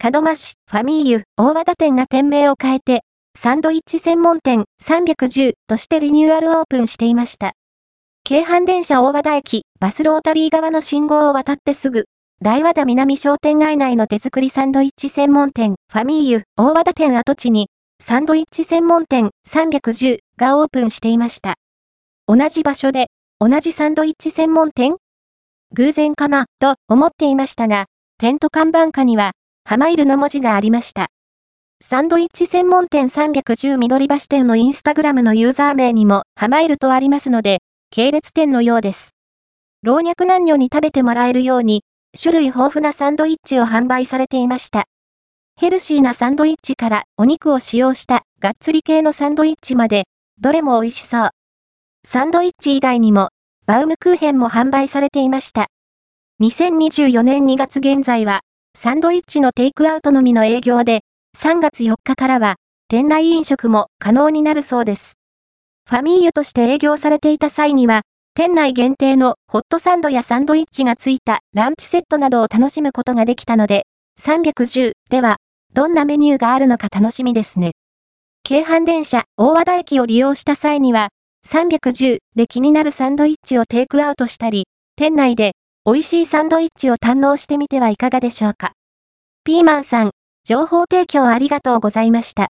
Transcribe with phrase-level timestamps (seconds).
[0.00, 3.02] 門真市ファミーユ大和田店が店名を変えて、
[3.36, 7.54] サンドイッチ専門店310としてリニューアルオープンしていました。
[8.22, 12.04] 京阪電車大和田駅、バスロータリー側の信号を渡ってすぐ、
[12.40, 17.66] 大和田南商店街内の手作りサンドイッチ専門店、ファミーユ、大和田店跡地に、
[18.00, 21.56] サンドイッチ専門店310がオープンしていました。
[22.28, 23.08] 同じ場所で、
[23.40, 24.96] 同じサンドイッチ専門店？
[25.74, 27.86] 偶然かな、と思っていましたが、
[28.18, 29.32] テント看板下には、
[29.68, 31.08] ハマイルの文字がありました。
[31.84, 37.58] サンドイッチ専門店310緑橋店のインスタグラムのユーザー名にも、ハマイルとありますので、
[37.90, 39.10] 系列店のようです。
[39.82, 41.82] 老若男女に食べてもらえるように、
[42.18, 44.86] 種類豊富なサンドイッチを販売されていました。
[45.60, 50.04] ヘルシーなサンドイッチからお肉を使用したがっつり系のサンドイッチまで、
[50.40, 51.30] どれも美味しそう。
[52.06, 53.28] サンドイッチ以外にも、
[53.66, 55.66] バウムクーヘンも販売されていました。
[56.40, 58.40] 2024年2月現在は、
[58.80, 61.00] サンドイッチのテイクアウトのみの営業で、
[61.36, 62.54] 3月4日からは、
[62.86, 65.14] 店内飲食も可能になるそうです。
[65.90, 68.02] ファミーユとして営業されていた際には、
[68.34, 73.82] 店内限定のホットサンドやサンドイッチがついたランチセットなどを楽しむことができたので、
[74.20, 75.38] 310では、
[75.74, 77.72] どんなメニューがあるのか楽しみですね。
[78.44, 81.08] 京阪電車大和田駅を利用した際には、
[81.48, 85.54] 310で気になるサンドイッチをテイクアウトしたり、店内で
[85.90, 88.72] 美味しいサンドイッチを堪能してみてはいかがでしょうか。
[89.42, 90.10] ピーマンさん、
[90.44, 92.46] 情報提供ありがとうございました。